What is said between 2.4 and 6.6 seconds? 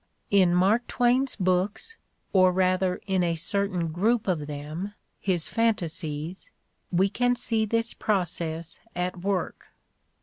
rather in a certain group of them, his "fan tasies"